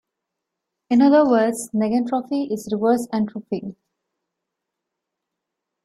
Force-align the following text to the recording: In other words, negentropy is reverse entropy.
In 0.89 0.99
other 0.99 1.29
words, 1.29 1.69
negentropy 1.75 2.51
is 2.51 2.67
reverse 2.71 3.07
entropy. 3.13 3.75